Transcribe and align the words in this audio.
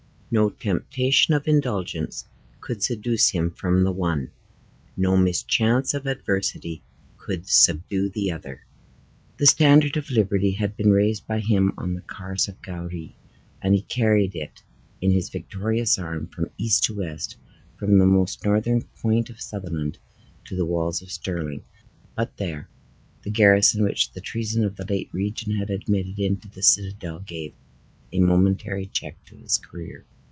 No 0.33 0.49
temptation 0.49 1.33
of 1.33 1.45
indulgence 1.45 2.23
could 2.61 2.81
seduce 2.81 3.31
him 3.31 3.51
from 3.51 3.83
the 3.83 3.91
one, 3.91 4.31
no 4.95 5.17
mischance 5.17 5.93
of 5.93 6.05
adversity 6.07 6.81
could 7.17 7.49
subdue 7.49 8.07
the 8.09 8.31
other. 8.31 8.61
The 9.39 9.45
standard 9.45 9.97
of 9.97 10.09
liberty 10.09 10.51
had 10.51 10.77
been 10.77 10.91
raised 10.91 11.27
by 11.27 11.41
him 11.41 11.73
on 11.77 11.95
the 11.95 12.01
Carse 12.01 12.47
of 12.47 12.61
Gowrie, 12.61 13.17
and 13.61 13.75
he 13.75 13.81
carried 13.81 14.33
it 14.33 14.63
in 15.01 15.11
his 15.11 15.27
victorious 15.27 15.99
arm 15.99 16.27
from 16.27 16.49
east 16.57 16.85
to 16.85 16.95
west, 16.97 17.35
from 17.75 17.99
the 17.99 18.05
most 18.05 18.45
northern 18.45 18.83
point 18.83 19.29
of 19.29 19.41
Sutherland 19.41 19.97
to 20.45 20.55
the 20.55 20.63
walls 20.63 21.01
of 21.01 21.11
Stirling; 21.11 21.65
but 22.15 22.37
there, 22.37 22.69
the 23.23 23.31
garrison 23.31 23.83
which 23.83 24.13
the 24.13 24.21
treason 24.21 24.63
of 24.63 24.77
the 24.77 24.85
late 24.85 25.09
regent 25.11 25.57
had 25.57 25.69
admitted 25.69 26.19
into 26.19 26.47
the 26.47 26.63
citadel 26.63 27.19
gave 27.19 27.53
a 28.13 28.19
momentary 28.21 28.85
check 28.85 29.17
to 29.25 29.35
his 29.35 29.57
career. 29.57 30.05